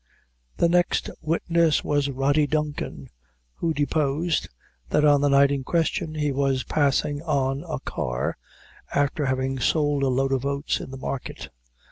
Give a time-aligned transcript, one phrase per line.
[0.57, 3.07] The next witness was Rody Duncan,
[3.53, 4.49] who deposed
[4.89, 8.35] that on the night in question, he was passing on a car,
[8.95, 11.49] after having sold a load of oats in the market.